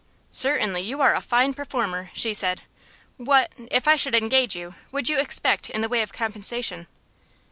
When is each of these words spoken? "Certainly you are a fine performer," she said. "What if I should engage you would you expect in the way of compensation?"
"Certainly 0.31 0.81
you 0.81 0.99
are 1.01 1.13
a 1.13 1.21
fine 1.21 1.53
performer," 1.53 2.09
she 2.15 2.33
said. 2.33 2.63
"What 3.17 3.51
if 3.69 3.87
I 3.87 3.95
should 3.97 4.15
engage 4.15 4.55
you 4.55 4.73
would 4.91 5.09
you 5.09 5.19
expect 5.19 5.69
in 5.69 5.81
the 5.81 5.89
way 5.89 6.01
of 6.01 6.11
compensation?" 6.11 6.87